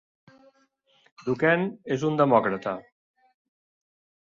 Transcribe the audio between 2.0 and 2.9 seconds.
un demòcrata.